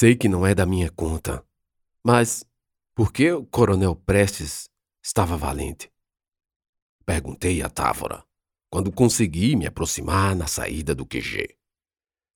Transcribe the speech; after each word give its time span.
Sei 0.00 0.14
que 0.14 0.28
não 0.28 0.46
é 0.46 0.54
da 0.54 0.64
minha 0.64 0.92
conta, 0.92 1.44
mas 2.04 2.44
por 2.94 3.12
que 3.12 3.32
o 3.32 3.44
Coronel 3.44 3.96
Prestes 3.96 4.70
estava 5.02 5.36
valente? 5.36 5.92
Perguntei 7.04 7.60
a 7.62 7.68
Távora, 7.68 8.24
quando 8.70 8.92
consegui 8.92 9.56
me 9.56 9.66
aproximar 9.66 10.36
na 10.36 10.46
saída 10.46 10.94
do 10.94 11.04
QG. 11.04 11.48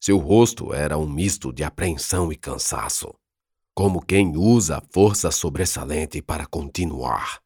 Seu 0.00 0.18
rosto 0.18 0.74
era 0.74 0.98
um 0.98 1.08
misto 1.08 1.52
de 1.52 1.62
apreensão 1.62 2.32
e 2.32 2.36
cansaço, 2.36 3.14
como 3.72 4.04
quem 4.04 4.36
usa 4.36 4.78
a 4.78 4.82
força 4.90 5.30
sobressalente 5.30 6.20
para 6.20 6.46
continuar. 6.46 7.40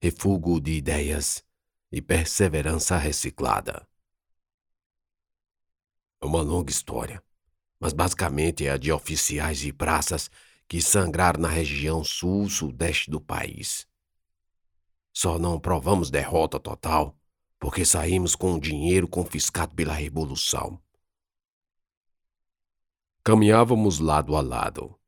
Refugo 0.00 0.58
de 0.58 0.72
ideias 0.72 1.44
e 1.92 2.00
perseverança 2.00 2.96
reciclada. 2.96 3.86
É 6.18 6.24
uma 6.24 6.40
longa 6.40 6.70
história, 6.70 7.22
mas 7.80 7.92
basicamente 7.92 8.66
é 8.66 8.70
a 8.70 8.76
de 8.76 8.90
oficiais 8.90 9.64
e 9.64 9.72
praças 9.72 10.30
que 10.66 10.82
sangraram 10.82 11.40
na 11.40 11.48
região 11.48 12.04
sul-sudeste 12.04 13.10
do 13.10 13.20
país. 13.20 13.86
Só 15.12 15.38
não 15.38 15.58
provamos 15.58 16.10
derrota 16.10 16.60
total 16.60 17.18
porque 17.58 17.84
saímos 17.84 18.36
com 18.36 18.54
o 18.54 18.60
dinheiro 18.60 19.08
confiscado 19.08 19.74
pela 19.74 19.92
Revolução. 19.92 20.80
Caminhávamos 23.24 23.98
lado 23.98 24.36
a 24.36 24.40
lado. 24.40 24.98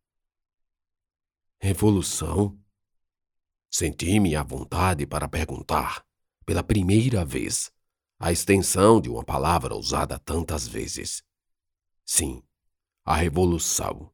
Revolução? 1.59 2.59
Senti-me 3.70 4.34
à 4.34 4.42
vontade 4.42 5.06
para 5.06 5.28
perguntar, 5.28 6.05
pela 6.45 6.62
primeira 6.62 7.25
vez, 7.25 7.70
a 8.19 8.33
extensão 8.33 9.00
de 9.00 9.09
uma 9.09 9.25
palavra 9.25 9.77
usada 9.77 10.19
tantas 10.19 10.66
vezes. 10.66 11.23
Sim, 12.05 12.42
a 13.10 13.16
revolução, 13.16 14.09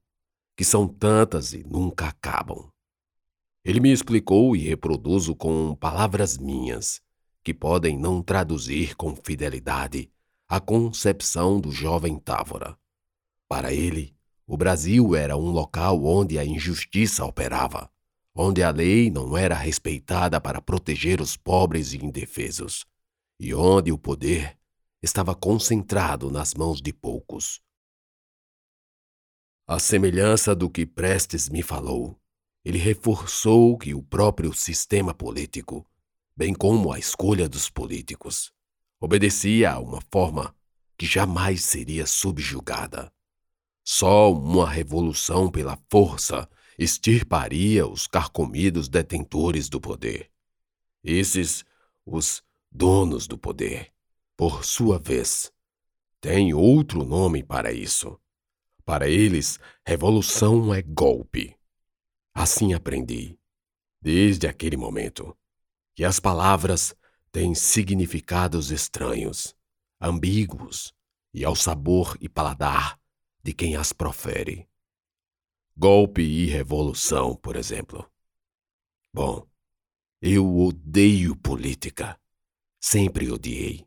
que 0.57 0.65
são 0.65 0.89
tantas 0.89 1.53
e 1.53 1.63
nunca 1.63 2.07
acabam. 2.07 2.71
Ele 3.63 3.79
me 3.79 3.93
explicou 3.93 4.57
e 4.57 4.61
reproduzo 4.61 5.37
com 5.37 5.75
palavras 5.75 6.39
minhas, 6.39 7.03
que 7.45 7.53
podem 7.53 7.99
não 7.99 8.23
traduzir 8.23 8.97
com 8.97 9.15
fidelidade 9.15 10.11
a 10.49 10.59
concepção 10.59 11.61
do 11.61 11.71
jovem 11.71 12.19
Távora. 12.19 12.75
Para 13.47 13.71
ele, 13.71 14.17
o 14.47 14.57
Brasil 14.57 15.15
era 15.15 15.37
um 15.37 15.51
local 15.51 16.03
onde 16.03 16.39
a 16.39 16.45
injustiça 16.47 17.23
operava, 17.23 17.91
onde 18.35 18.63
a 18.63 18.71
lei 18.71 19.11
não 19.11 19.37
era 19.37 19.57
respeitada 19.57 20.41
para 20.41 20.63
proteger 20.63 21.21
os 21.21 21.37
pobres 21.37 21.93
e 21.93 21.99
indefesos, 21.99 22.87
e 23.39 23.53
onde 23.53 23.93
o 23.93 23.99
poder 23.99 24.57
estava 25.03 25.35
concentrado 25.35 26.31
nas 26.31 26.55
mãos 26.55 26.81
de 26.81 26.95
poucos. 26.95 27.66
A 29.69 29.81
semelhança 29.81 30.55
do 30.55 30.71
que 30.71 30.87
Prestes 30.87 31.49
me 31.49 31.61
falou, 31.61 32.17
ele 32.65 32.79
reforçou 32.79 33.77
que 33.77 33.93
o 33.95 34.01
próprio 34.01 34.55
sistema 34.55 35.13
político, 35.13 35.85
bem 36.37 36.55
como 36.55 36.93
a 36.93 37.01
escolha 37.01 37.49
dos 37.49 37.69
políticos, 37.69 38.53
obedecia 39.01 39.73
a 39.73 39.81
uma 39.81 40.01
forma 40.09 40.55
que 40.97 41.05
jamais 41.05 41.65
seria 41.65 42.07
subjugada. 42.07 43.13
Só 43.85 44.33
uma 44.33 44.71
revolução 44.71 45.51
pela 45.51 45.77
força 45.91 46.49
extirparia 46.79 47.89
os 47.89 48.07
carcomidos 48.07 48.89
detentores 48.89 49.69
do 49.69 49.81
poder. 49.81 50.31
Esses, 51.03 51.65
os 52.05 52.41
donos 52.71 53.27
do 53.27 53.37
poder, 53.37 53.93
por 54.37 54.65
sua 54.65 54.97
vez, 54.97 55.51
têm 56.21 56.55
outro 56.55 57.05
nome 57.05 57.43
para 57.43 57.73
isso. 57.73 58.17
Para 58.87 59.09
eles, 59.09 59.59
revolução 59.85 60.73
é 60.73 60.81
golpe. 60.81 61.59
Assim 62.33 62.73
aprendi, 62.73 63.37
desde 64.01 64.47
aquele 64.47 64.77
momento, 64.77 65.37
que 65.93 66.05
as 66.05 66.21
palavras 66.21 66.95
têm 67.33 67.53
significados 67.53 68.71
estranhos, 68.71 69.57
ambíguos 70.01 70.95
e 71.35 71.45
ao 71.45 71.57
sabor 71.57 72.17
e 72.21 72.29
paladar 72.29 72.97
de 73.43 73.53
quem 73.53 73.75
as 73.75 73.93
profere. 73.93 74.69
Golpe 75.77 76.23
e 76.23 76.47
revolução, 76.47 77.35
por 77.35 77.57
exemplo. 77.57 78.09
Bom, 79.13 79.49
eu 80.23 80.59
odeio 80.59 81.35
política. 81.35 82.17
Sempre 82.81 83.33
odiei. 83.33 83.85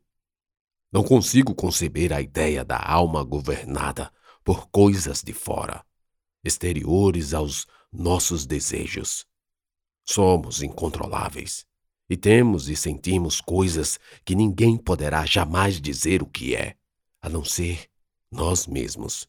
Não 0.92 1.02
consigo 1.02 1.54
conceber 1.54 2.12
a 2.12 2.20
ideia 2.20 2.62
da 2.62 2.78
alma 2.78 3.24
governada 3.24 4.12
por 4.44 4.68
coisas 4.68 5.22
de 5.22 5.32
fora, 5.32 5.84
exteriores 6.42 7.34
aos 7.34 7.66
nossos 7.92 8.46
desejos. 8.46 9.26
Somos 10.04 10.62
incontroláveis 10.62 11.66
e 12.08 12.16
temos 12.16 12.68
e 12.68 12.74
sentimos 12.74 13.40
coisas 13.40 13.98
que 14.24 14.34
ninguém 14.34 14.76
poderá 14.76 15.24
jamais 15.24 15.80
dizer 15.80 16.22
o 16.22 16.26
que 16.26 16.56
é, 16.56 16.76
a 17.22 17.28
não 17.28 17.44
ser 17.44 17.88
nós 18.30 18.66
mesmos. 18.66 19.28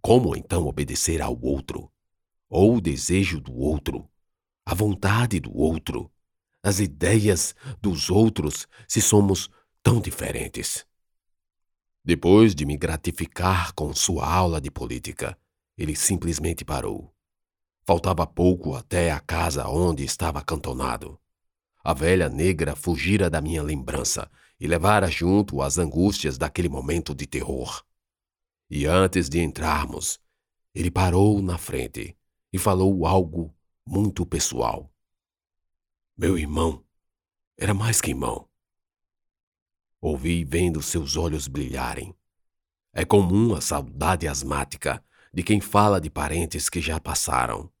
Como 0.00 0.36
então 0.36 0.66
obedecer 0.66 1.20
ao 1.20 1.36
outro, 1.40 1.90
ou 2.48 2.76
o 2.76 2.80
desejo 2.80 3.40
do 3.40 3.56
outro, 3.56 4.08
a 4.64 4.74
vontade 4.74 5.40
do 5.40 5.56
outro, 5.56 6.10
as 6.62 6.78
ideias 6.78 7.54
dos 7.80 8.08
outros, 8.08 8.68
se 8.86 9.02
somos 9.02 9.50
tão 9.82 10.00
diferentes? 10.00 10.86
Depois 12.04 12.54
de 12.54 12.66
me 12.66 12.76
gratificar 12.76 13.72
com 13.72 13.94
sua 13.94 14.30
aula 14.30 14.60
de 14.60 14.70
política, 14.70 15.38
ele 15.76 15.96
simplesmente 15.96 16.62
parou. 16.62 17.10
Faltava 17.86 18.26
pouco 18.26 18.74
até 18.74 19.10
a 19.10 19.18
casa 19.18 19.66
onde 19.68 20.04
estava 20.04 20.38
acantonado. 20.38 21.18
A 21.82 21.94
velha 21.94 22.28
negra 22.28 22.76
fugira 22.76 23.30
da 23.30 23.40
minha 23.40 23.62
lembrança 23.62 24.30
e 24.60 24.66
levara 24.66 25.10
junto 25.10 25.62
as 25.62 25.78
angústias 25.78 26.36
daquele 26.36 26.68
momento 26.68 27.14
de 27.14 27.26
terror. 27.26 27.82
E 28.68 28.84
antes 28.84 29.30
de 29.30 29.40
entrarmos, 29.42 30.20
ele 30.74 30.90
parou 30.90 31.40
na 31.40 31.56
frente 31.56 32.14
e 32.52 32.58
falou 32.58 33.06
algo 33.06 33.54
muito 33.86 34.26
pessoal. 34.26 34.92
Meu 36.16 36.36
irmão 36.36 36.84
era 37.56 37.72
mais 37.72 38.00
que 38.00 38.10
irmão. 38.10 38.46
Ouvi 40.06 40.44
vendo 40.44 40.82
seus 40.82 41.16
olhos 41.16 41.48
brilharem. 41.48 42.14
É 42.92 43.06
comum 43.06 43.54
a 43.54 43.62
saudade 43.62 44.28
asmática 44.28 45.02
de 45.32 45.42
quem 45.42 45.62
fala 45.62 45.98
de 45.98 46.10
parentes 46.10 46.68
que 46.68 46.78
já 46.78 47.00
passaram. 47.00 47.72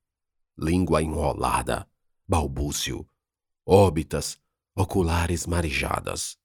Língua 0.56 1.02
enrolada, 1.02 1.86
balbúcio, 2.26 3.06
órbitas 3.66 4.40
oculares 4.74 5.46
marejadas. 5.46 6.38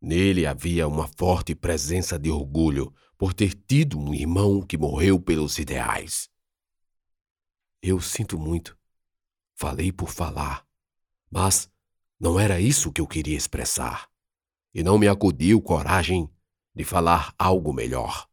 Nele 0.00 0.44
havia 0.44 0.88
uma 0.88 1.06
forte 1.06 1.54
presença 1.54 2.18
de 2.18 2.32
orgulho 2.32 2.92
por 3.16 3.32
ter 3.32 3.54
tido 3.54 4.00
um 4.00 4.12
irmão 4.12 4.60
que 4.60 4.76
morreu 4.76 5.20
pelos 5.20 5.60
ideais. 5.60 6.28
Eu 7.80 8.00
sinto 8.00 8.36
muito. 8.36 8.76
Falei 9.54 9.92
por 9.92 10.10
falar, 10.10 10.66
mas 11.30 11.70
não 12.18 12.36
era 12.36 12.60
isso 12.60 12.92
que 12.92 13.00
eu 13.00 13.06
queria 13.06 13.36
expressar, 13.36 14.07
e 14.78 14.82
não 14.84 14.96
me 14.96 15.08
acudiu 15.08 15.60
coragem 15.60 16.30
de 16.72 16.84
falar 16.84 17.34
algo 17.36 17.72
melhor. 17.72 18.28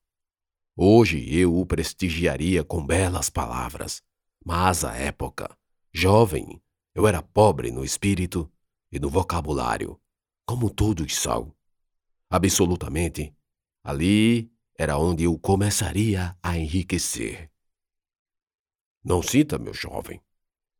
Hoje 0.77 1.27
eu 1.35 1.57
o 1.57 1.65
prestigiaria 1.65 2.63
com 2.63 2.85
belas 2.85 3.31
palavras, 3.31 4.03
mas 4.45 4.85
à 4.85 4.95
época, 4.95 5.49
jovem, 5.91 6.61
eu 6.93 7.07
era 7.07 7.19
pobre 7.19 7.71
no 7.71 7.83
espírito 7.83 8.47
e 8.91 8.99
no 8.99 9.09
vocabulário, 9.09 9.99
como 10.45 10.69
todos 10.69 11.15
são. 11.15 11.51
Absolutamente, 12.29 13.35
ali 13.83 14.51
era 14.77 14.99
onde 14.99 15.23
eu 15.23 15.39
começaria 15.39 16.37
a 16.43 16.55
enriquecer. 16.55 17.49
Não 19.03 19.23
sinta, 19.23 19.57
meu 19.57 19.73
jovem. 19.73 20.21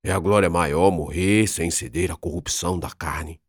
É 0.04 0.12
a 0.12 0.20
glória 0.20 0.48
maior 0.48 0.92
morrer 0.92 1.48
sem 1.48 1.72
ceder 1.72 2.12
à 2.12 2.16
corrupção 2.16 2.78
da 2.78 2.92
carne, 2.92 3.42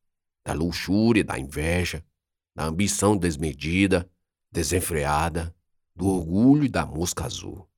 da 0.46 0.52
luxúria, 0.52 1.24
da 1.24 1.36
inveja, 1.36 2.06
da 2.54 2.66
ambição 2.66 3.16
desmedida, 3.16 4.08
desenfreada, 4.48 5.52
do 5.92 6.06
orgulho 6.06 6.64
e 6.64 6.68
da 6.68 6.86
mosca 6.86 7.24
azul. 7.24 7.68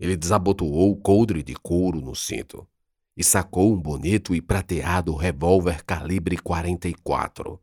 Ele 0.00 0.16
desabotoou 0.16 0.90
o 0.90 0.96
coldre 0.96 1.44
de 1.44 1.54
couro 1.54 2.00
no 2.00 2.16
cinto 2.16 2.66
e 3.16 3.22
sacou 3.22 3.72
um 3.72 3.80
bonito 3.80 4.34
e 4.34 4.42
prateado 4.42 5.14
revólver 5.14 5.84
calibre 5.84 6.36
44. 6.36 7.62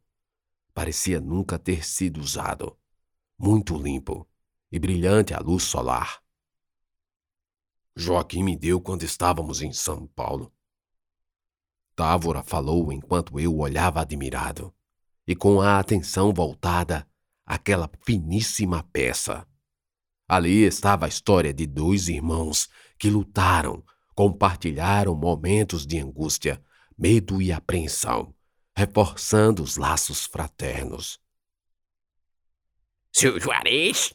Parecia 0.74 1.20
nunca 1.20 1.60
ter 1.60 1.86
sido 1.86 2.22
usado 2.22 2.78
muito 3.38 3.76
limpo 3.78 4.26
e 4.72 4.80
brilhante 4.80 5.34
à 5.34 5.40
luz 5.40 5.64
solar. 5.64 6.24
Joaquim 7.94 8.44
me 8.44 8.56
deu 8.56 8.80
quando 8.80 9.04
estávamos 9.04 9.62
em 9.62 9.74
São 9.74 10.08
Paulo. 10.08 10.54
Távora 11.98 12.44
falou 12.44 12.94
enquanto 12.94 13.40
eu 13.40 13.58
olhava 13.58 14.02
admirado 14.02 14.72
e 15.28 15.36
com 15.36 15.60
a 15.60 15.80
atenção 15.80 16.32
voltada 16.32 17.10
àquela 17.44 17.90
finíssima 18.06 18.84
peça. 18.94 19.48
Ali 20.28 20.64
estava 20.64 21.08
a 21.08 21.10
história 21.10 21.52
de 21.52 21.66
dois 21.66 22.08
irmãos 22.08 22.70
que 23.00 23.10
lutaram, 23.10 23.84
compartilharam 24.14 25.16
momentos 25.16 25.88
de 25.88 25.98
angústia, 25.98 26.64
medo 26.96 27.42
e 27.42 27.52
apreensão, 27.52 28.32
reforçando 28.76 29.64
os 29.64 29.76
laços 29.76 30.28
fraternos. 30.28 31.20
Seu 33.12 33.40
Juarez? 33.40 34.14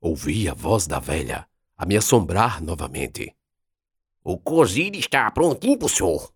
Ouvi 0.00 0.48
a 0.48 0.54
voz 0.54 0.88
da 0.88 0.98
velha, 0.98 1.48
a 1.76 1.86
me 1.86 1.96
assombrar 1.96 2.60
novamente. 2.60 3.32
O 4.24 4.36
cozido 4.36 4.98
está 4.98 5.30
prontinho 5.30 5.78
pro 5.78 5.88
senhor. 5.88 6.35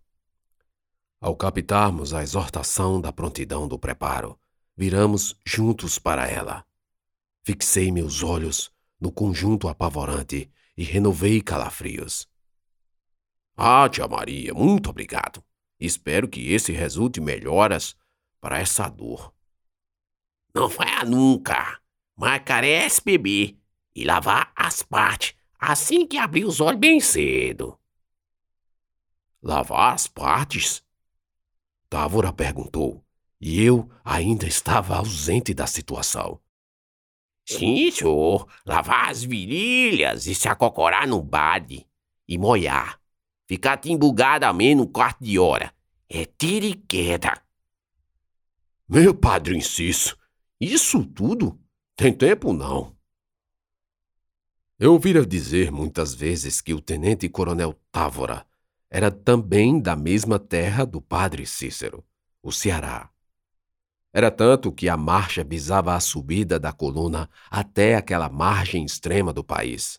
Ao 1.21 1.35
captarmos 1.35 2.15
a 2.15 2.23
exortação 2.23 2.99
da 2.99 3.13
prontidão 3.13 3.67
do 3.67 3.77
preparo, 3.77 4.39
viramos 4.75 5.35
juntos 5.45 5.99
para 5.99 6.27
ela. 6.27 6.65
Fixei 7.43 7.91
meus 7.91 8.23
olhos 8.23 8.71
no 8.99 9.11
conjunto 9.11 9.67
apavorante 9.67 10.51
e 10.75 10.83
renovei 10.83 11.39
calafrios. 11.39 12.27
Ah, 13.55 13.87
tia 13.87 14.07
Maria, 14.07 14.51
muito 14.55 14.89
obrigado. 14.89 15.43
Espero 15.79 16.27
que 16.27 16.51
esse 16.51 16.71
resulte 16.71 17.21
melhoras 17.21 17.95
para 18.39 18.57
essa 18.57 18.89
dor. 18.89 19.31
Não 20.55 20.67
vai 20.67 21.05
nunca, 21.05 21.79
carece 22.43 22.99
beber 23.05 23.55
e 23.95 24.03
lavar 24.05 24.51
as 24.55 24.81
partes 24.81 25.35
assim 25.59 26.07
que 26.07 26.17
abrir 26.17 26.45
os 26.45 26.59
olhos 26.59 26.79
bem 26.79 26.99
cedo. 26.99 27.77
Lavar 29.39 29.93
as 29.93 30.07
partes? 30.07 30.83
Távora 31.91 32.31
perguntou, 32.31 33.03
e 33.41 33.61
eu 33.61 33.91
ainda 34.01 34.47
estava 34.47 34.95
ausente 34.95 35.53
da 35.53 35.67
situação. 35.67 36.39
Sim, 37.45 37.91
senhor. 37.91 38.47
Lavar 38.65 39.09
as 39.09 39.25
virilhas 39.25 40.25
e 40.25 40.33
se 40.33 40.47
acocorar 40.47 41.05
no 41.05 41.21
bade. 41.21 41.85
E 42.25 42.37
molhar. 42.37 42.97
Ficar 43.45 43.75
timbugado 43.75 44.45
a 44.45 44.53
menos 44.53 44.85
um 44.85 44.89
quarto 44.89 45.21
de 45.21 45.37
hora. 45.37 45.73
É 46.07 46.23
tiro 46.23 46.65
e 46.65 46.75
queda. 46.75 47.43
Meu 48.87 49.13
padre 49.13 49.57
Inciso, 49.57 50.17
isso 50.61 51.03
tudo? 51.03 51.59
Tem 51.93 52.13
tempo 52.13 52.53
não. 52.53 52.95
Eu 54.79 54.93
ouvira 54.93 55.25
dizer 55.25 55.73
muitas 55.73 56.13
vezes 56.13 56.61
que 56.61 56.73
o 56.73 56.79
tenente-coronel 56.79 57.77
Távora 57.91 58.45
era 58.93 59.09
também 59.09 59.79
da 59.79 59.95
mesma 59.95 60.37
terra 60.37 60.83
do 60.83 61.01
padre 61.01 61.45
Cícero, 61.45 62.03
o 62.43 62.51
Ceará. 62.51 63.09
Era 64.11 64.29
tanto 64.29 64.69
que 64.69 64.89
a 64.89 64.97
marcha 64.97 65.45
visava 65.45 65.95
a 65.95 65.99
subida 66.01 66.59
da 66.59 66.73
coluna 66.73 67.29
até 67.49 67.95
aquela 67.95 68.27
margem 68.27 68.83
extrema 68.83 69.31
do 69.31 69.45
país. 69.45 69.97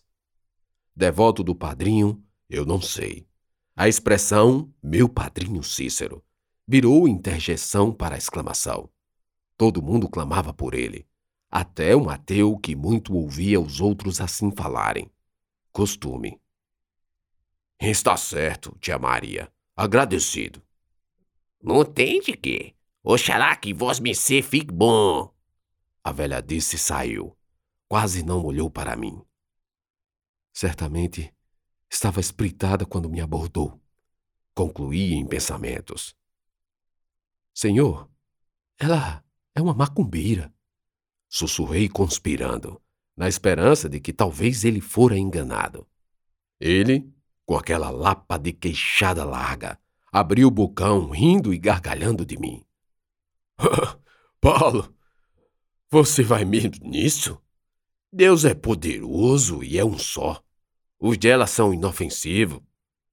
Devoto 0.95 1.43
do 1.43 1.55
padrinho, 1.55 2.23
eu 2.47 2.67
não 2.67 2.79
sei. 2.79 3.25
A 3.75 3.87
expressão 3.87 4.71
meu 4.83 5.09
padrinho 5.09 5.63
Cícero 5.63 6.23
virou 6.67 7.07
interjeição 7.07 7.91
para 7.91 8.13
a 8.13 8.17
exclamação. 8.19 8.87
Todo 9.57 9.81
mundo 9.81 10.07
clamava 10.07 10.53
por 10.53 10.75
ele, 10.75 11.07
até 11.49 11.95
um 11.95 12.11
ateu 12.11 12.55
que 12.59 12.75
muito 12.75 13.15
ouvia 13.15 13.59
os 13.59 13.81
outros 13.81 14.21
assim 14.21 14.51
falarem. 14.51 15.09
Costume. 15.71 16.42
Está 17.79 18.15
certo, 18.15 18.77
tia 18.79 18.97
Maria. 18.97 19.51
Agradecido. 19.75 20.61
Não 21.61 21.83
tem 21.83 22.21
de 22.21 22.33
quê. 22.33 22.75
Oxalá 23.03 23.55
que 23.55 23.73
vós 23.73 23.99
me 23.99 24.15
ser 24.15 24.43
fique 24.43 24.73
bom. 24.73 25.33
A 26.03 26.11
velha 26.11 26.41
disse 26.41 26.75
e 26.75 26.79
saiu. 26.79 27.37
Quase 27.87 28.23
não 28.23 28.43
olhou 28.43 28.69
para 28.69 28.95
mim. 28.95 29.21
Certamente 30.53 31.33
estava 31.89 32.19
espritada 32.19 32.85
quando 32.85 33.09
me 33.09 33.21
abordou. 33.21 33.81
Concluí 34.55 35.13
em 35.13 35.25
pensamentos. 35.25 36.15
Senhor, 37.53 38.09
ela 38.77 39.23
é 39.55 39.61
uma 39.61 39.73
macumbeira. 39.73 40.53
Sussurrei 41.29 41.87
conspirando, 41.87 42.81
na 43.15 43.27
esperança 43.27 43.87
de 43.87 43.99
que 43.99 44.11
talvez 44.11 44.63
ele 44.63 44.81
fora 44.81 45.17
enganado. 45.17 45.87
Ele 46.59 47.12
com 47.45 47.57
aquela 47.57 47.89
lapa 47.89 48.37
de 48.37 48.53
queixada 48.53 49.23
larga, 49.23 49.79
abriu 50.11 50.47
o 50.47 50.51
bocão, 50.51 51.09
rindo 51.09 51.53
e 51.53 51.57
gargalhando 51.57 52.25
de 52.25 52.37
mim. 52.37 52.63
Paulo, 54.39 54.93
você 55.89 56.23
vai 56.23 56.45
mesmo 56.45 56.71
nisso? 56.81 57.39
Deus 58.11 58.45
é 58.45 58.53
poderoso 58.53 59.63
e 59.63 59.77
é 59.77 59.85
um 59.85 59.97
só. 59.97 60.43
Os 60.99 61.17
dela 61.17 61.47
são 61.47 61.73
inofensivos. 61.73 62.61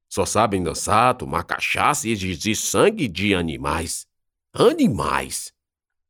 Só 0.08 0.26
sabem 0.26 0.62
dançar, 0.62 1.16
tomar 1.16 1.44
cachaça 1.44 2.08
e 2.08 2.12
exigir 2.12 2.56
sangue 2.56 3.08
de 3.08 3.34
animais. 3.34 4.06
Animais, 4.52 5.52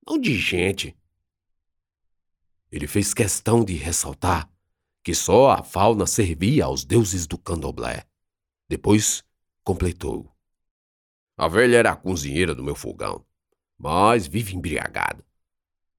não 0.06 0.18
de 0.18 0.34
gente. 0.38 0.96
Ele 2.72 2.86
fez 2.86 3.12
questão 3.12 3.64
de 3.64 3.74
ressaltar 3.74 4.50
que 5.02 5.14
só 5.14 5.50
a 5.50 5.62
fauna 5.62 6.06
servia 6.06 6.66
aos 6.66 6.84
deuses 6.84 7.26
do 7.26 7.38
candomblé. 7.38 8.04
Depois 8.70 9.24
completou. 9.64 10.32
A 11.36 11.48
velha 11.48 11.78
era 11.78 11.90
a 11.90 11.96
cozinheira 11.96 12.54
do 12.54 12.62
meu 12.62 12.76
fogão, 12.76 13.26
mas 13.76 14.28
vive 14.28 14.54
embriagada. 14.54 15.26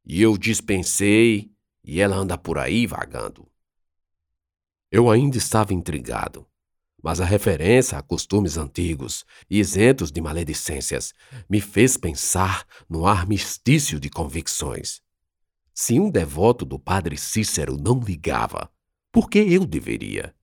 E 0.05 0.21
eu 0.21 0.37
dispensei 0.37 1.51
e 1.83 1.99
ela 1.99 2.15
anda 2.15 2.37
por 2.37 2.57
aí 2.57 2.87
vagando. 2.87 3.45
Eu 4.89 5.11
ainda 5.11 5.37
estava 5.37 5.73
intrigado, 5.73 6.47
mas 7.03 7.19
a 7.19 7.25
referência 7.25 7.97
a 7.97 8.01
costumes 8.01 8.55
antigos 8.55 9.25
e 9.49 9.59
isentos 9.59 10.09
de 10.09 10.21
maledicências 10.21 11.13
me 11.49 11.59
fez 11.59 11.97
pensar 11.97 12.65
no 12.89 13.05
armistício 13.05 13.99
de 13.99 14.09
convicções. 14.09 15.01
Se 15.73 15.99
um 15.99 16.09
devoto 16.09 16.63
do 16.63 16.79
padre 16.79 17.17
Cícero 17.17 17.75
não 17.75 17.99
ligava, 17.99 18.71
por 19.11 19.29
que 19.29 19.39
eu 19.39 19.65
deveria? 19.65 20.33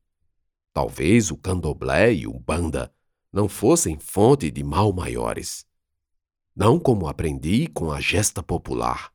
Talvez 0.73 1.31
o 1.31 1.37
candomblé 1.37 2.13
e 2.13 2.27
o 2.27 2.39
banda 2.39 2.93
não 3.33 3.49
fossem 3.49 3.99
fonte 3.99 4.51
de 4.51 4.63
mal 4.63 4.93
maiores. 4.93 5.67
Não 6.55 6.79
como 6.79 7.09
aprendi 7.09 7.67
com 7.69 7.93
a 7.93 8.01
gesta 8.01 8.43
popular. 8.43 9.13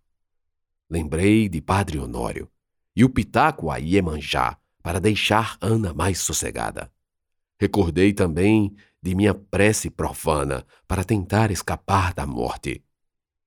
Lembrei 0.90 1.50
de 1.50 1.62
Padre 1.62 2.00
Honório 2.00 2.50
e 2.96 3.04
o 3.04 3.10
pitaco 3.10 3.70
a 3.72 3.78
Iemanjá 3.78 4.58
para 4.82 5.00
deixar 5.00 5.58
Ana 5.60 5.94
mais 5.94 6.20
sossegada. 6.20 6.92
Recordei 7.60 8.14
também 8.14 8.76
de 9.02 9.16
minha 9.16 9.34
prece 9.34 9.90
profana 9.90 10.66
para 10.88 11.04
tentar 11.04 11.52
escapar 11.52 12.14
da 12.14 12.26
morte. 12.26 12.84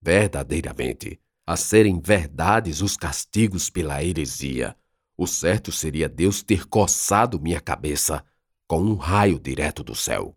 Verdadeiramente, 0.01 1.21
a 1.47 1.57
serem 1.57 2.01
verdades 2.01 2.81
os 2.83 2.97
castigos 2.97 3.71
pela 3.71 4.03
heresia, 4.03 4.77
o 5.17 5.27
certo 5.27 5.73
seria 5.73 6.09
Deus 6.09 6.43
ter 6.43 6.67
coçado 6.67 7.41
minha 7.41 7.61
cabeça 7.61 8.25
com 8.67 8.81
um 8.81 8.95
raio 8.95 9.41
direto 9.41 9.83
do 9.83 9.95
céu. 9.95 10.37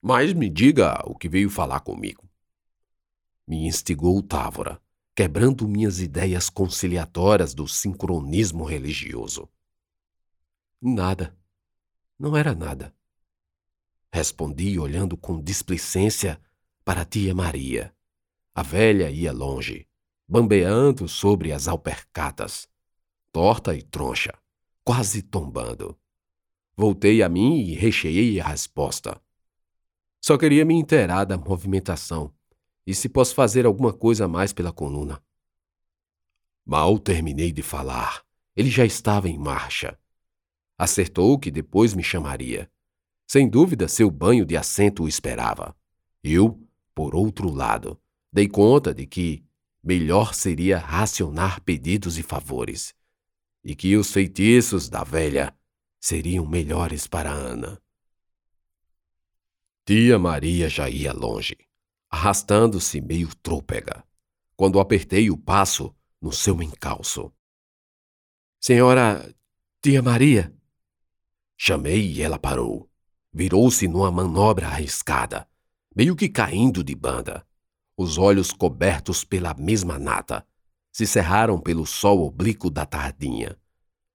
Mas 0.00 0.32
me 0.32 0.48
diga 0.48 1.02
o 1.04 1.14
que 1.14 1.28
veio 1.28 1.50
falar 1.50 1.80
comigo. 1.80 2.26
Me 3.46 3.66
instigou 3.66 4.22
Távora, 4.22 4.80
quebrando 5.14 5.68
minhas 5.68 6.00
ideias 6.00 6.48
conciliatórias 6.48 7.52
do 7.52 7.68
sincronismo 7.68 8.64
religioso. 8.64 9.48
Nada. 10.80 11.36
Não 12.18 12.36
era 12.36 12.54
nada. 12.54 12.94
Respondi 14.10 14.78
olhando 14.78 15.16
com 15.16 15.42
displicência 15.42 16.40
para 16.84 17.02
a 17.02 17.04
tia 17.04 17.34
Maria. 17.34 17.94
A 18.54 18.62
velha 18.62 19.10
ia 19.10 19.32
longe, 19.32 19.86
bambeando 20.26 21.06
sobre 21.06 21.52
as 21.52 21.68
alpercatas 21.68 22.68
torta 23.38 23.72
e 23.72 23.82
troncha, 23.82 24.36
quase 24.82 25.22
tombando. 25.22 25.96
Voltei 26.76 27.22
a 27.22 27.28
mim 27.28 27.60
e 27.60 27.74
recheei 27.76 28.40
a 28.40 28.48
resposta. 28.48 29.22
Só 30.20 30.36
queria 30.36 30.64
me 30.64 30.74
inteirar 30.74 31.24
da 31.24 31.38
movimentação 31.38 32.34
e 32.84 32.92
se 32.92 33.08
posso 33.08 33.36
fazer 33.36 33.64
alguma 33.64 33.92
coisa 33.92 34.24
a 34.24 34.28
mais 34.28 34.52
pela 34.52 34.72
coluna. 34.72 35.22
Mal 36.66 36.98
terminei 36.98 37.52
de 37.52 37.62
falar, 37.62 38.24
ele 38.56 38.70
já 38.70 38.84
estava 38.84 39.28
em 39.28 39.38
marcha. 39.38 39.96
Acertou 40.76 41.38
que 41.38 41.52
depois 41.52 41.94
me 41.94 42.02
chamaria. 42.02 42.68
Sem 43.24 43.48
dúvida, 43.48 43.86
seu 43.86 44.10
banho 44.10 44.44
de 44.44 44.56
assento 44.56 45.04
o 45.04 45.08
esperava. 45.08 45.76
Eu, 46.24 46.60
por 46.92 47.14
outro 47.14 47.52
lado, 47.52 48.00
dei 48.32 48.48
conta 48.48 48.92
de 48.92 49.06
que 49.06 49.44
melhor 49.80 50.34
seria 50.34 50.76
racionar 50.76 51.62
pedidos 51.62 52.18
e 52.18 52.22
favores 52.24 52.97
e 53.68 53.76
que 53.76 53.98
os 53.98 54.10
feitiços 54.10 54.88
da 54.88 55.04
velha 55.04 55.54
seriam 56.00 56.46
melhores 56.46 57.06
para 57.06 57.30
Ana. 57.30 57.78
Tia 59.84 60.18
Maria 60.18 60.70
já 60.70 60.88
ia 60.88 61.12
longe, 61.12 61.54
arrastando-se 62.08 62.98
meio 62.98 63.28
trôpega, 63.42 64.02
quando 64.56 64.80
apertei 64.80 65.30
o 65.30 65.36
passo 65.36 65.94
no 66.18 66.32
seu 66.32 66.62
encalço. 66.62 67.30
Senhora 68.58 69.34
Tia 69.82 70.00
Maria? 70.00 70.50
Chamei 71.54 72.12
e 72.12 72.22
ela 72.22 72.38
parou. 72.38 72.90
Virou-se 73.30 73.86
numa 73.86 74.10
manobra 74.10 74.68
arriscada, 74.68 75.46
meio 75.94 76.16
que 76.16 76.30
caindo 76.30 76.82
de 76.82 76.94
banda. 76.94 77.46
Os 77.98 78.16
olhos 78.16 78.50
cobertos 78.50 79.24
pela 79.24 79.52
mesma 79.52 79.98
nata 79.98 80.46
se 80.98 81.06
cerraram 81.06 81.60
pelo 81.60 81.86
sol 81.86 82.26
oblíquo 82.26 82.68
da 82.68 82.84
tardinha. 82.84 83.56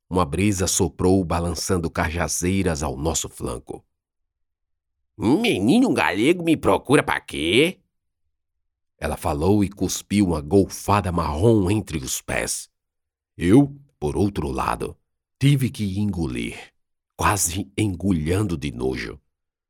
Uma 0.09 0.25
brisa 0.25 0.67
soprou 0.67 1.23
balançando 1.23 1.89
cajazeiras 1.89 2.83
ao 2.83 2.97
nosso 2.97 3.29
flanco. 3.29 3.85
Um 5.17 5.39
menino 5.39 5.93
galego 5.93 6.43
me 6.43 6.57
procura 6.57 7.01
para 7.01 7.21
quê? 7.21 7.79
Ela 8.97 9.15
falou 9.15 9.63
e 9.63 9.69
cuspiu 9.69 10.25
uma 10.25 10.41
golfada 10.41 11.09
marrom 11.09 11.71
entre 11.71 11.99
os 11.99 12.19
pés. 12.19 12.69
Eu, 13.37 13.73
por 13.97 14.17
outro 14.17 14.51
lado, 14.51 14.97
tive 15.39 15.69
que 15.69 15.97
engolir, 15.97 16.73
quase 17.15 17.71
engulhando 17.77 18.57
de 18.57 18.73
nojo, 18.73 19.17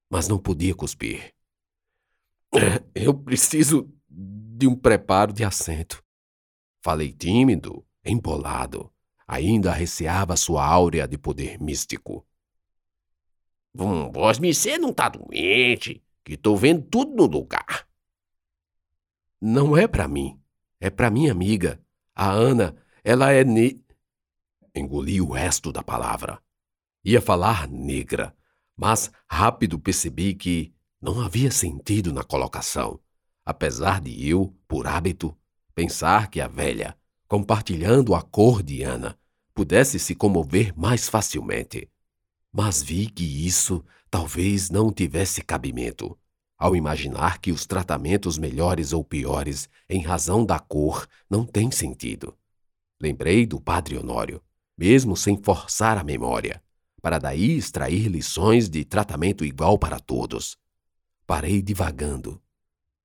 mas 0.09 0.27
não 0.27 0.39
podia 0.39 0.73
cuspir. 0.73 1.31
Eu 2.95 3.13
preciso 3.13 3.87
de 4.09 4.65
um 4.65 4.75
preparo 4.75 5.31
de 5.31 5.43
assento. 5.43 6.02
Falei 6.83 7.13
tímido, 7.13 7.85
embolado. 8.03 8.91
Ainda 9.25 9.71
receava 9.71 10.35
sua 10.35 10.65
áurea 10.65 11.07
de 11.07 11.17
poder 11.17 11.57
místico. 11.57 12.27
Hum, 13.73 14.11
vós 14.11 14.37
me 14.37 14.53
você 14.53 14.77
não 14.77 14.91
tá 14.93 15.07
doente, 15.07 16.03
que 16.25 16.35
tô 16.35 16.57
vendo 16.57 16.83
tudo 16.83 17.15
no 17.15 17.25
lugar. 17.25 17.87
Não 19.39 19.77
é 19.77 19.87
para 19.87 20.09
mim, 20.09 20.37
é 20.77 20.89
para 20.89 21.09
minha 21.09 21.31
amiga. 21.31 21.81
A 22.13 22.29
Ana, 22.29 22.75
ela 23.01 23.31
é 23.31 23.45
ne... 23.45 23.81
Engoli 24.75 25.21
o 25.21 25.31
resto 25.31 25.71
da 25.71 25.81
palavra. 25.81 26.43
Ia 27.05 27.21
falar 27.21 27.65
negra, 27.65 28.35
mas 28.75 29.09
rápido 29.25 29.79
percebi 29.79 30.35
que 30.35 30.75
não 31.01 31.21
havia 31.21 31.49
sentido 31.49 32.11
na 32.11 32.25
colocação, 32.25 32.99
apesar 33.45 34.01
de 34.01 34.27
eu, 34.27 34.53
por 34.67 34.85
hábito, 34.85 35.37
pensar 35.75 36.29
que 36.29 36.39
a 36.39 36.47
velha, 36.47 36.95
compartilhando 37.27 38.13
a 38.13 38.21
cor 38.21 38.61
de 38.61 38.83
Ana, 38.83 39.17
pudesse 39.53 39.99
se 39.99 40.15
comover 40.15 40.73
mais 40.77 41.07
facilmente 41.09 41.89
mas 42.53 42.83
vi 42.83 43.09
que 43.09 43.23
isso 43.23 43.83
talvez 44.11 44.69
não 44.69 44.93
tivesse 44.93 45.41
cabimento, 45.41 46.15
ao 46.55 46.75
imaginar 46.75 47.39
que 47.39 47.51
os 47.51 47.65
tratamentos 47.65 48.37
melhores 48.37 48.93
ou 48.93 49.03
piores 49.03 49.67
em 49.89 50.01
razão 50.01 50.45
da 50.45 50.59
cor 50.59 51.07
não 51.27 51.43
têm 51.43 51.71
sentido. 51.71 52.37
Lembrei 53.01 53.47
do 53.47 53.59
Padre 53.59 53.97
Honório, 53.97 54.39
mesmo 54.77 55.17
sem 55.17 55.35
forçar 55.41 55.97
a 55.97 56.03
memória, 56.03 56.61
para 57.01 57.17
daí 57.17 57.57
extrair 57.57 58.07
lições 58.07 58.69
de 58.69 58.85
tratamento 58.85 59.43
igual 59.43 59.79
para 59.79 59.99
todos. 59.99 60.55
Parei 61.25 61.59
divagando, 61.61 62.39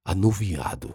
anuviado. 0.05 0.95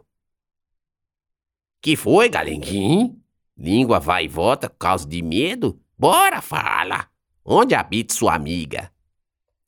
Que 1.84 1.98
foi, 1.98 2.30
galenguinho? 2.30 3.22
Língua 3.58 4.00
vai 4.00 4.24
e 4.24 4.28
volta 4.30 4.70
por 4.70 4.78
causa 4.78 5.06
de 5.06 5.22
medo? 5.22 5.78
Bora, 6.00 6.42
fala! 6.42 7.12
Onde 7.44 7.76
habita 7.76 8.14
sua 8.14 8.34
amiga? 8.36 8.90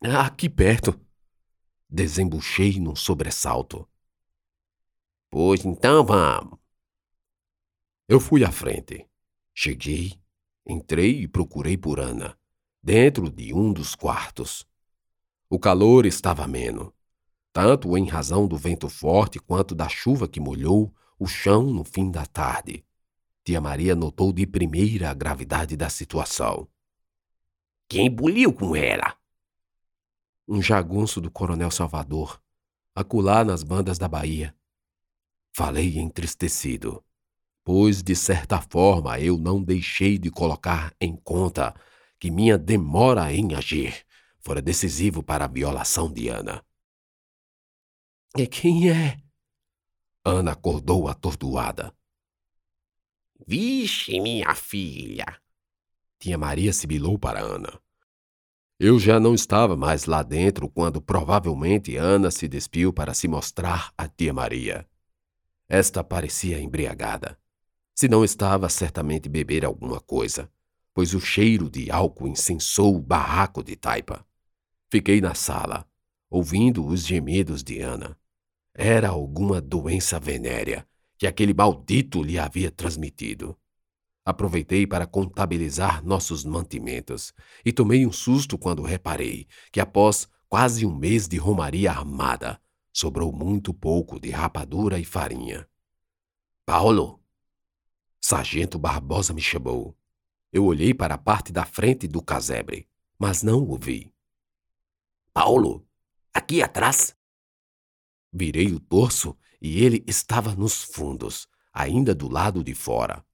Aqui 0.02 0.48
perto. 0.48 0.98
Desembuchei 1.90 2.80
num 2.80 2.96
sobressalto. 2.96 3.86
Pois 5.30 5.66
então 5.66 6.06
vamos. 6.06 6.58
Eu 8.08 8.22
fui 8.22 8.46
à 8.46 8.52
frente. 8.52 9.06
Cheguei, 9.54 10.14
entrei 10.66 11.24
e 11.24 11.28
procurei 11.28 11.76
por 11.76 12.00
Ana, 12.00 12.38
dentro 12.82 13.30
de 13.30 13.54
um 13.54 13.74
dos 13.74 13.94
quartos. 13.94 14.66
O 15.50 15.60
calor 15.60 16.06
estava 16.06 16.46
ameno, 16.46 16.94
tanto 17.52 17.98
em 17.98 18.08
razão 18.08 18.48
do 18.48 18.56
vento 18.56 18.88
forte 18.88 19.38
quanto 19.38 19.76
da 19.76 19.90
chuva 19.90 20.30
que 20.30 20.40
molhou 20.40 20.96
o 21.18 21.28
chão 21.28 21.64
no 21.64 21.84
fim 21.84 22.12
da 22.12 22.26
tarde. 22.26 22.86
Tia 23.44 23.62
Maria 23.62 23.96
notou 23.96 24.34
de 24.34 24.46
primeira 24.46 25.10
a 25.10 25.14
gravidade 25.14 25.78
da 25.78 25.90
situação. 25.90 26.68
Quem 27.88 28.10
buliu 28.10 28.52
com 28.52 28.76
ela? 28.76 29.16
Um 30.48 30.62
jagunço 30.62 31.22
do 31.22 31.30
Coronel 31.30 31.72
Salvador, 31.72 32.42
acolá 32.94 33.44
nas 33.44 33.64
bandas 33.64 33.98
da 33.98 34.08
Bahia. 34.08 34.56
Falei 35.54 35.98
entristecido, 35.98 37.04
pois 37.64 38.02
de 38.04 38.16
certa 38.16 38.60
forma 38.62 39.20
eu 39.20 39.38
não 39.38 39.64
deixei 39.64 40.18
de 40.18 40.30
colocar 40.30 40.94
em 41.00 41.16
conta 41.16 41.74
que 42.20 42.32
minha 42.32 42.58
demora 42.58 43.32
em 43.34 43.54
agir 43.56 44.06
fora 44.40 44.62
decisivo 44.62 45.24
para 45.24 45.46
a 45.46 45.48
violação 45.48 46.12
de 46.12 46.30
Ana. 46.30 46.64
E 48.38 48.46
quem 48.46 48.90
é? 48.92 49.25
Ana 50.28 50.54
acordou 50.54 51.08
atordoada. 51.08 51.94
Vixe, 53.46 54.20
minha 54.20 54.56
filha! 54.56 55.26
Tia 56.18 56.36
Maria 56.36 56.74
sibilou 56.74 57.20
para 57.20 57.42
Ana. 57.42 57.80
Eu 58.80 58.98
já 58.98 59.20
não 59.20 59.36
estava 59.36 59.78
mais 59.78 60.06
lá 60.06 60.24
dentro 60.24 60.68
quando 60.68 61.00
provavelmente 61.00 61.96
Ana 61.96 62.32
se 62.32 62.48
despiu 62.48 62.92
para 62.92 63.14
se 63.14 63.28
mostrar 63.28 63.94
a 63.96 64.08
tia 64.08 64.34
Maria. 64.34 64.88
Esta 65.70 66.04
parecia 66.04 66.60
embriagada. 66.60 67.38
Se 67.94 68.08
não 68.08 68.26
estava, 68.26 68.68
certamente 68.68 69.30
beber 69.30 69.64
alguma 69.64 70.00
coisa, 70.00 70.52
pois 70.92 71.14
o 71.14 71.22
cheiro 71.22 71.70
de 71.70 71.92
álcool 71.92 72.28
incensou 72.28 72.96
o 72.96 73.00
barraco 73.00 73.64
de 73.64 73.76
taipa. 73.76 74.26
Fiquei 74.90 75.22
na 75.22 75.36
sala, 75.36 75.88
ouvindo 76.32 76.84
os 76.84 77.06
gemidos 77.06 77.64
de 77.64 77.80
Ana. 77.80 78.18
Era 78.78 79.08
alguma 79.08 79.62
doença 79.62 80.20
venérea 80.20 80.86
que 81.18 81.26
aquele 81.26 81.54
maldito 81.54 82.22
lhe 82.22 82.38
havia 82.38 82.70
transmitido. 82.70 83.58
Aproveitei 84.26 84.86
para 84.86 85.08
contabilizar 85.08 86.04
nossos 86.04 86.44
mantimentos 86.44 87.34
e 87.64 87.72
tomei 87.72 88.06
um 88.06 88.12
susto 88.12 88.58
quando 88.58 88.84
reparei 88.84 89.48
que, 89.72 89.80
após 89.80 90.28
quase 90.50 90.86
um 90.86 90.94
mês 90.94 91.26
de 91.26 91.38
romaria 91.38 91.90
armada, 91.90 92.60
sobrou 92.92 93.32
muito 93.32 93.74
pouco 93.74 94.20
de 94.20 94.30
rapadura 94.30 95.00
e 95.00 95.06
farinha. 95.06 95.66
Paulo! 96.66 97.22
Sargento 98.20 98.78
Barbosa 98.78 99.34
me 99.34 99.42
chamou. 99.42 99.96
Eu 100.52 100.66
olhei 100.66 100.94
para 100.94 101.14
a 101.14 101.18
parte 101.18 101.54
da 101.54 101.64
frente 101.64 102.08
do 102.08 102.22
casebre, 102.22 102.90
mas 103.18 103.42
não 103.42 103.64
o 103.70 103.78
vi. 103.78 104.14
Paulo, 105.34 105.88
aqui 106.34 106.62
atrás. 106.62 107.16
Virei 108.38 108.74
o 108.74 108.82
torso 108.82 109.34
e 109.62 109.82
ele 109.82 110.04
estava 110.06 110.54
nos 110.54 110.84
fundos, 110.84 111.48
ainda 111.72 112.14
do 112.14 112.28
lado 112.28 112.62
de 112.62 112.76
fora. 112.76 113.26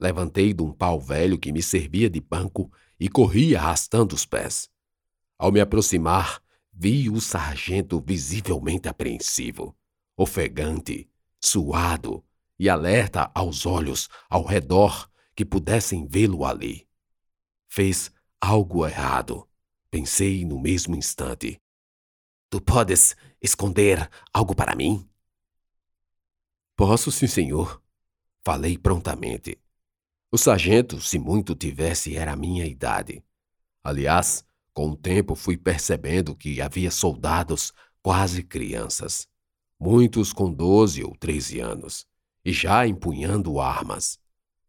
Levantei 0.00 0.54
de 0.54 0.62
um 0.62 0.72
pau 0.72 0.98
velho 0.98 1.36
que 1.36 1.52
me 1.52 1.62
servia 1.62 2.08
de 2.08 2.18
banco 2.18 2.72
e 2.98 3.10
corri 3.10 3.54
arrastando 3.54 4.14
os 4.14 4.24
pés. 4.24 4.70
Ao 5.38 5.52
me 5.52 5.60
aproximar, 5.60 6.42
vi 6.72 7.10
o 7.10 7.20
sargento 7.20 8.00
visivelmente 8.00 8.88
apreensivo, 8.88 9.76
ofegante, 10.16 11.10
suado 11.38 12.24
e 12.58 12.70
alerta 12.70 13.30
aos 13.34 13.66
olhos 13.66 14.08
ao 14.30 14.46
redor 14.46 15.10
que 15.36 15.44
pudessem 15.44 16.06
vê-lo 16.06 16.42
ali. 16.46 16.88
Fez 17.68 18.10
algo 18.40 18.86
errado, 18.86 19.46
pensei 19.90 20.46
no 20.46 20.58
mesmo 20.58 20.96
instante. 20.96 21.60
Tu 22.50 22.60
podes 22.60 23.14
esconder 23.42 24.08
algo 24.32 24.54
para 24.54 24.74
mim? 24.74 25.08
Posso, 26.74 27.10
sim, 27.10 27.26
senhor. 27.26 27.82
Falei 28.42 28.78
prontamente. 28.78 29.58
O 30.30 30.38
sargento, 30.38 31.00
se 31.00 31.18
muito 31.18 31.54
tivesse, 31.54 32.16
era 32.16 32.32
a 32.32 32.36
minha 32.36 32.64
idade. 32.64 33.22
Aliás, 33.82 34.44
com 34.72 34.90
o 34.90 34.96
tempo 34.96 35.34
fui 35.34 35.56
percebendo 35.56 36.34
que 36.34 36.60
havia 36.60 36.90
soldados 36.90 37.72
quase 38.02 38.42
crianças, 38.42 39.28
muitos 39.78 40.32
com 40.32 40.52
doze 40.52 41.02
ou 41.02 41.16
treze 41.16 41.60
anos, 41.60 42.06
e 42.44 42.52
já 42.52 42.86
empunhando 42.86 43.60
armas. 43.60 44.18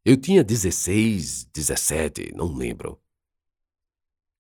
Eu 0.04 0.18
tinha 0.18 0.44
dezesseis, 0.44 1.46
dezessete, 1.46 2.34
não 2.36 2.54
lembro. 2.54 3.02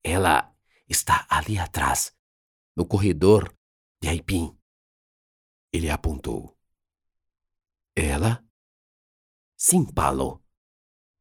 Ela 0.03 0.53
está 0.87 1.25
ali 1.29 1.59
atrás, 1.59 2.11
no 2.79 2.85
corredor 2.85 3.53
de 4.01 4.07
Aipim. 4.07 4.57
Ele 5.69 5.89
apontou. 5.89 6.57
Ela? 7.93 8.41
Sim, 9.57 9.83
Paulo. 9.83 10.41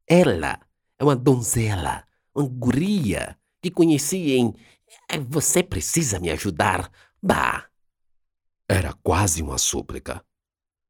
Ela 0.07 0.57
é 0.97 1.03
uma 1.03 1.17
donzela, 1.17 2.07
uma 2.33 2.47
guria 2.47 3.37
que 3.61 3.69
conheci 3.69 4.31
em. 4.31 4.55
É, 5.09 5.19
você 5.19 5.61
precisa 5.61 6.17
me 6.17 6.31
ajudar. 6.31 6.89
Bah! 7.21 7.69
Era 8.65 8.93
quase 8.93 9.43
uma 9.43 9.57
súplica. 9.57 10.25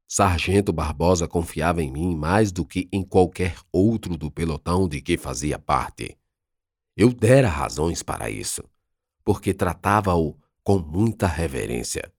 Sargento 0.08 0.72
Barbosa 0.72 1.28
confiava 1.28 1.82
em 1.82 1.92
mim 1.92 2.16
mais 2.16 2.52
do 2.52 2.64
que 2.64 2.88
em 2.92 3.04
qualquer 3.04 3.58
outro 3.72 4.16
do 4.16 4.30
pelotão 4.30 4.88
de 4.88 5.02
que 5.02 5.18
fazia 5.18 5.58
parte. 5.58 6.16
Eu 6.96 7.12
dera 7.12 7.50
razões 7.50 8.04
para 8.04 8.30
isso, 8.30 8.64
porque 9.24 9.52
tratava-o 9.52 10.38
com 10.64 10.80
muita 10.80 11.28
reverência. 11.28 12.12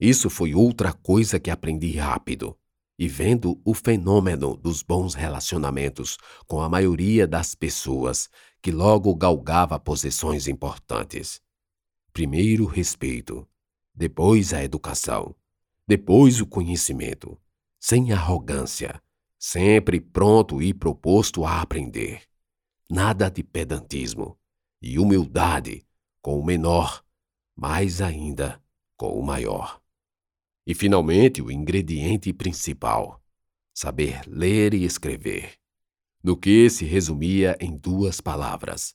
Isso 0.00 0.28
foi 0.28 0.54
outra 0.54 0.92
coisa 0.92 1.38
que 1.38 1.50
aprendi 1.50 1.96
rápido, 1.96 2.56
e 2.98 3.08
vendo 3.08 3.60
o 3.64 3.74
fenômeno 3.74 4.56
dos 4.56 4.82
bons 4.82 5.14
relacionamentos 5.14 6.18
com 6.46 6.60
a 6.60 6.68
maioria 6.68 7.26
das 7.26 7.54
pessoas 7.54 8.28
que 8.60 8.70
logo 8.70 9.14
galgava 9.14 9.78
posições 9.78 10.46
importantes. 10.46 11.40
Primeiro 12.12 12.66
respeito, 12.66 13.48
depois 13.94 14.52
a 14.52 14.62
educação 14.62 15.34
depois 15.86 16.40
o 16.40 16.46
conhecimento, 16.46 17.36
sem 17.78 18.12
arrogância, 18.12 19.02
sempre 19.38 20.00
pronto 20.00 20.62
e 20.62 20.72
proposto 20.72 21.44
a 21.44 21.60
aprender. 21.60 22.22
Nada 22.88 23.28
de 23.28 23.42
pedantismo 23.42 24.38
e 24.80 24.98
humildade 24.98 25.84
com 26.20 26.38
o 26.38 26.44
menor, 26.44 27.01
mais 27.56 28.00
ainda 28.00 28.62
com 28.96 29.18
o 29.18 29.22
maior. 29.22 29.80
E 30.66 30.74
finalmente 30.74 31.42
o 31.42 31.50
ingrediente 31.50 32.32
principal: 32.32 33.22
saber 33.74 34.22
ler 34.26 34.74
e 34.74 34.84
escrever. 34.84 35.58
No 36.22 36.36
que 36.36 36.70
se 36.70 36.84
resumia 36.84 37.56
em 37.60 37.76
duas 37.76 38.20
palavras: 38.20 38.94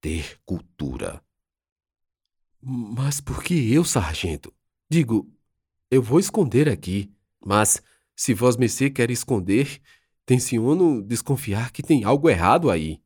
ter 0.00 0.40
cultura. 0.44 1.22
Mas 2.60 3.20
por 3.20 3.42
que 3.42 3.72
eu, 3.72 3.84
sargento? 3.84 4.52
Digo, 4.88 5.30
eu 5.90 6.02
vou 6.02 6.18
esconder 6.18 6.68
aqui, 6.68 7.12
mas 7.44 7.82
se 8.16 8.32
vós 8.32 8.56
mercê 8.56 8.88
quer 8.88 9.10
esconder, 9.10 9.80
tenciono 10.24 11.02
desconfiar 11.02 11.70
que 11.70 11.82
tem 11.82 12.04
algo 12.04 12.30
errado 12.30 12.70
aí. 12.70 13.02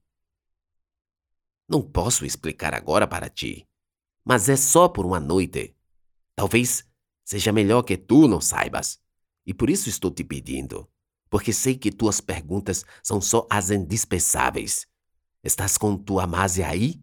Não 1.68 1.82
posso 1.82 2.24
explicar 2.24 2.72
agora 2.72 3.06
para 3.06 3.28
ti, 3.28 3.67
mas 4.28 4.48
é 4.50 4.56
só 4.56 4.88
por 4.88 5.06
uma 5.06 5.18
noite. 5.18 5.74
Talvez 6.36 6.84
seja 7.24 7.50
melhor 7.50 7.82
que 7.82 7.96
tu 7.96 8.28
não 8.28 8.40
saibas, 8.40 9.00
e 9.46 9.54
por 9.54 9.70
isso 9.70 9.88
estou 9.88 10.10
te 10.10 10.22
pedindo, 10.22 10.86
porque 11.30 11.52
sei 11.52 11.78
que 11.78 11.90
tuas 11.90 12.20
perguntas 12.20 12.84
são 13.02 13.20
só 13.20 13.46
as 13.48 13.70
indispensáveis. 13.70 14.86
Estás 15.42 15.78
com 15.78 15.96
tua 15.96 16.26
Másia 16.26 16.68
aí? 16.68 17.02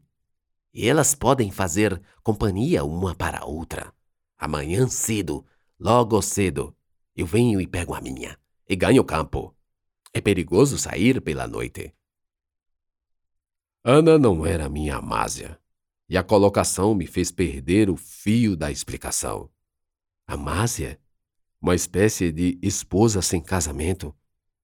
E 0.71 0.87
elas 0.87 1.15
podem 1.15 1.49
fazer 1.49 1.99
companhia 2.21 2.83
uma 2.83 3.15
para 3.15 3.39
a 3.39 3.45
outra. 3.45 3.91
Amanhã 4.37 4.87
cedo 4.87 5.43
Logo 5.77 6.21
cedo, 6.21 6.73
eu 7.13 7.25
venho 7.25 7.59
e 7.59 7.67
pego 7.67 7.93
a 7.93 7.99
minha, 7.99 8.39
e 8.67 8.77
ganho 8.77 9.03
campo. 9.03 9.53
É 10.13 10.21
perigoso 10.21 10.77
sair 10.77 11.19
pela 11.21 11.45
noite. 11.45 11.93
Ana 13.83 14.17
não 14.17 14.45
era 14.45 14.69
minha 14.69 14.95
Amásia, 14.95 15.59
e 16.07 16.17
a 16.17 16.23
colocação 16.23 16.93
me 16.93 17.07
fez 17.07 17.31
perder 17.31 17.89
o 17.89 17.97
fio 17.97 18.55
da 18.55 18.71
explicação. 18.71 19.49
Amásia? 20.27 20.99
Uma 21.61 21.75
espécie 21.75 22.31
de 22.31 22.59
esposa 22.61 23.21
sem 23.21 23.41
casamento? 23.41 24.15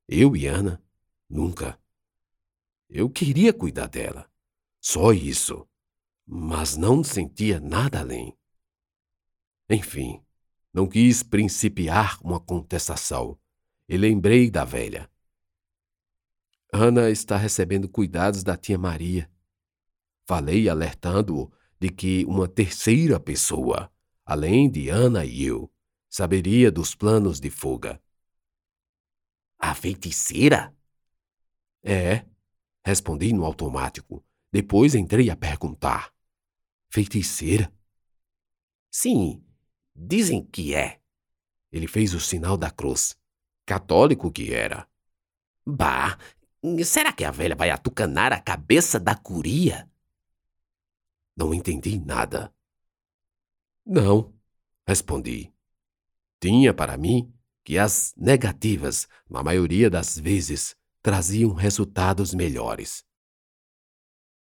Eu 0.08 0.36
e 0.36 0.46
Ana? 0.46 0.84
Nunca. 1.30 1.80
Eu 2.90 3.10
queria 3.10 3.54
cuidar 3.54 3.88
dela. 3.88 4.30
Só 4.80 5.14
isso. 5.14 5.68
Mas 6.28 6.76
não 6.76 7.04
sentia 7.04 7.60
nada 7.60 8.02
além. 8.02 8.38
Enfim, 9.70 10.22
não 10.74 10.86
quis 10.86 11.24
principiar 11.24 12.20
uma 12.22 12.40
contestação 12.40 13.40
e 13.88 13.96
lembrei 13.96 14.52
da 14.52 14.66
velha. 14.66 15.10
Ana 16.74 17.10
está 17.10 17.38
recebendo 17.38 17.88
cuidados 17.88 18.44
da 18.44 18.58
tia 18.58 18.78
Maria. 18.78 19.31
Falei 20.32 20.70
alertando-o 20.70 21.52
de 21.78 21.90
que 21.90 22.24
uma 22.24 22.48
terceira 22.48 23.20
pessoa, 23.20 23.92
além 24.26 24.72
de 24.72 24.88
Ana 24.88 25.26
e 25.26 25.44
eu, 25.44 25.70
saberia 26.10 26.72
dos 26.72 26.96
planos 26.96 27.38
de 27.38 27.50
fuga. 27.50 28.02
A 29.60 29.76
feiticeira? 29.76 30.74
É, 31.84 32.26
respondi 32.82 33.34
no 33.34 33.44
automático. 33.44 34.24
Depois 34.50 34.96
entrei 34.96 35.30
a 35.30 35.36
perguntar. 35.36 36.14
Feiticeira? 36.90 37.70
Sim, 38.90 39.44
Dizem 39.94 40.46
que 40.46 40.74
é. 40.74 41.02
Ele 41.74 41.90
fez 41.90 42.14
o 42.14 42.22
sinal 42.22 42.56
da 42.56 42.72
cruz. 42.72 43.18
Católico 43.66 44.32
que 44.32 44.54
era. 44.54 44.88
Bah, 45.68 46.18
será 46.86 47.12
que 47.12 47.26
a 47.26 47.32
velha 47.32 47.54
vai 47.54 47.70
atucanar 47.70 48.32
a 48.32 48.40
cabeça 48.40 48.98
da 48.98 49.14
curia? 49.14 49.91
Não 51.36 51.54
entendi 51.54 52.00
nada. 52.00 52.54
Não, 53.86 54.34
respondi. 54.88 55.52
Tinha 56.40 56.74
para 56.74 56.98
mim 56.98 57.34
que 57.64 57.78
as 57.78 58.14
negativas, 58.18 59.08
na 59.30 59.44
maioria 59.44 59.90
das 59.90 60.18
vezes, 60.18 60.76
traziam 61.02 61.54
resultados 61.54 62.34
melhores. 62.34 63.04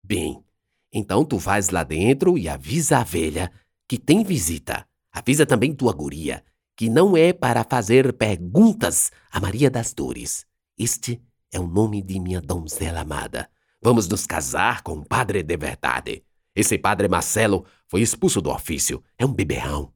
Bem, 0.03 0.43
então 0.91 1.23
tu 1.23 1.37
vais 1.37 1.69
lá 1.69 1.83
dentro 1.83 2.37
e 2.37 2.49
avisa 2.49 2.99
a 2.99 3.03
velha 3.03 3.51
que 3.87 3.97
tem 3.97 4.23
visita. 4.23 4.87
Avisa 5.11 5.45
também 5.45 5.73
tua 5.73 5.93
guria 5.93 6.43
que 6.75 6.89
não 6.89 7.17
é 7.17 7.33
para 7.33 7.65
fazer 7.65 8.13
perguntas 8.13 9.11
a 9.29 9.39
Maria 9.41 9.69
das 9.69 9.93
Dores. 9.93 10.45
Este 10.77 11.21
é 11.51 11.59
o 11.59 11.67
nome 11.67 12.01
de 12.01 12.17
minha 12.21 12.39
donzela 12.39 13.01
amada. 13.01 13.49
Vamos 13.81 14.07
nos 14.07 14.25
casar 14.25 14.81
com 14.81 14.93
um 14.93 15.03
padre 15.03 15.43
de 15.43 15.57
verdade. 15.57 16.23
Esse 16.55 16.77
padre 16.77 17.07
Marcelo 17.07 17.65
foi 17.87 18.01
expulso 18.01 18.41
do 18.41 18.49
ofício. 18.49 19.03
É 19.17 19.25
um 19.25 19.33
beberrão. 19.33 19.93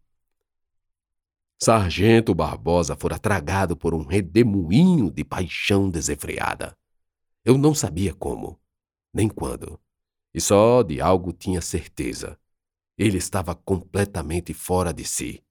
Sargento 1.61 2.35
Barbosa 2.35 2.95
fora 2.95 3.17
tragado 3.17 3.77
por 3.77 3.93
um 3.93 4.03
redemoinho 4.03 5.09
de 5.09 5.23
paixão 5.23 5.89
desenfreada. 5.89 6.77
Eu 7.45 7.57
não 7.57 7.73
sabia 7.73 8.13
como, 8.13 8.59
nem 9.13 9.29
quando, 9.29 9.79
e 10.33 10.41
só 10.41 10.83
de 10.83 10.99
algo 10.99 11.31
tinha 11.31 11.61
certeza. 11.61 12.37
Ele 12.97 13.17
estava 13.17 13.55
completamente 13.55 14.53
fora 14.53 14.93
de 14.93 15.05
si, 15.05 15.41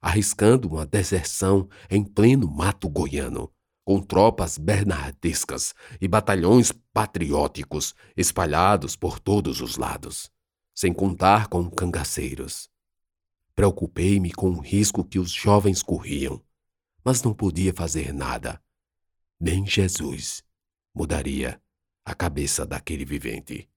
arriscando 0.00 0.68
uma 0.68 0.86
deserção 0.86 1.68
em 1.90 2.02
pleno 2.02 2.50
mato 2.50 2.88
goiano, 2.88 3.52
com 3.84 4.00
tropas 4.00 4.58
bernardescas 4.58 5.74
e 6.00 6.08
batalhões 6.08 6.72
patrióticos 6.92 7.94
espalhados 8.16 8.96
por 8.96 9.18
todos 9.18 9.60
os 9.60 9.76
lados, 9.76 10.30
sem 10.78 10.92
contar 10.92 11.48
com 11.48 11.68
cangaceiros. 11.68 12.70
Preocupei-me 13.52 14.30
com 14.30 14.50
o 14.50 14.60
risco 14.60 15.04
que 15.04 15.18
os 15.18 15.32
jovens 15.32 15.82
corriam, 15.82 16.40
mas 17.04 17.20
não 17.20 17.34
podia 17.34 17.74
fazer 17.74 18.14
nada. 18.14 18.62
Nem 19.40 19.66
Jesus 19.66 20.40
mudaria 20.94 21.60
a 22.04 22.14
cabeça 22.14 22.64
daquele 22.64 23.04
vivente. 23.04 23.68